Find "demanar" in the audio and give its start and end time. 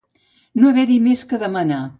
1.47-1.83